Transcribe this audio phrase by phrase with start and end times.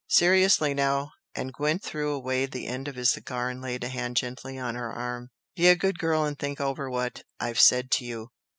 [0.09, 4.17] Seriously now," and Gwent threw away the end of his cigar and laid a hand
[4.17, 8.05] gently on her arm "be a good girl and think over what I've said to
[8.05, 8.31] you.